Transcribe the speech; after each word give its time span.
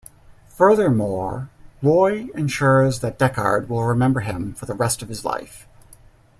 Furthermore, 0.47 1.51
Roy 1.83 2.29
ensures 2.33 3.01
that 3.01 3.19
Deckard 3.19 3.67
will 3.67 3.83
remember 3.83 4.21
him 4.21 4.55
for 4.55 4.65
the 4.65 4.73
rest 4.73 5.03
of 5.03 5.09
his 5.09 5.23
life. 5.23 5.67